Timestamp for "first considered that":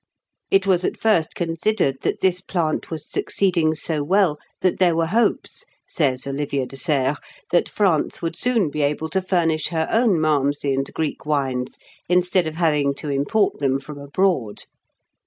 0.97-2.21